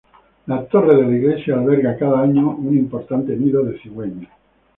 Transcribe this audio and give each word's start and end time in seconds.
La 0.47 0.57
torre 0.63 0.95
de 0.95 1.03
la 1.03 1.15
iglesia 1.15 1.53
alberga 1.59 1.95
cada 1.95 2.21
año 2.21 2.49
un 2.55 2.75
importante 2.75 3.35
nido 3.37 3.61
de 3.63 3.77
cigüeñas. 3.83 4.31